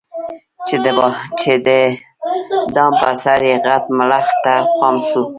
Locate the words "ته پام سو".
4.43-5.21